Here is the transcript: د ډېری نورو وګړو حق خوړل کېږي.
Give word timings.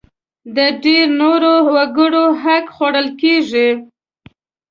د 0.55 0.57
ډېری 0.83 1.11
نورو 1.19 1.53
وګړو 1.73 2.25
حق 2.41 2.65
خوړل 2.75 3.07
کېږي. 3.21 3.69